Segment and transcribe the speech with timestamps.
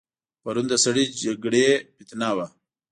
[0.43, 1.65] پرون د سړې جګړې
[1.95, 2.47] فتنه وه.